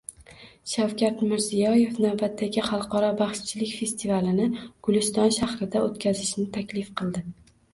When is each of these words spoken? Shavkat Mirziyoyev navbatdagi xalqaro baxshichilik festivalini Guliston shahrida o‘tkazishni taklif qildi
Shavkat 0.69 1.19
Mirziyoyev 1.33 1.99
navbatdagi 2.05 2.63
xalqaro 2.69 3.11
baxshichilik 3.19 3.75
festivalini 3.83 4.49
Guliston 4.89 5.37
shahrida 5.39 5.85
o‘tkazishni 5.91 6.49
taklif 6.57 6.91
qildi 7.03 7.25